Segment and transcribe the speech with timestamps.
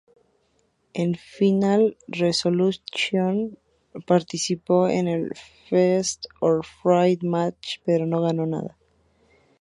[0.95, 3.59] En Final Resolution
[4.07, 5.29] participó en el
[5.69, 8.79] Feast or Fired match, pero no ganó nada.